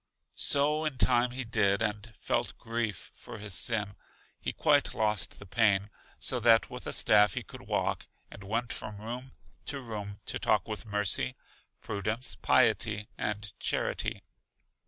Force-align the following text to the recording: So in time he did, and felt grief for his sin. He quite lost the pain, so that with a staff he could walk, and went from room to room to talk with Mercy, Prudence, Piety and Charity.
So 0.33 0.83
in 0.83 0.97
time 0.97 1.29
he 1.29 1.43
did, 1.43 1.83
and 1.83 2.11
felt 2.17 2.57
grief 2.57 3.11
for 3.13 3.37
his 3.37 3.53
sin. 3.53 3.95
He 4.39 4.51
quite 4.51 4.95
lost 4.95 5.37
the 5.37 5.45
pain, 5.45 5.91
so 6.19 6.39
that 6.39 6.71
with 6.71 6.87
a 6.87 6.91
staff 6.91 7.35
he 7.35 7.43
could 7.43 7.61
walk, 7.67 8.07
and 8.31 8.43
went 8.43 8.73
from 8.73 8.97
room 8.97 9.33
to 9.67 9.79
room 9.79 10.17
to 10.25 10.39
talk 10.39 10.67
with 10.67 10.87
Mercy, 10.87 11.35
Prudence, 11.81 12.33
Piety 12.33 13.09
and 13.15 13.53
Charity. 13.59 14.23